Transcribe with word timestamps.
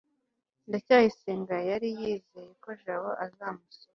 ndacyayisenga 0.67 1.55
yari 1.69 1.87
yizeye 1.99 2.51
ko 2.63 2.69
jabo 2.83 3.09
azamusoma 3.25 3.89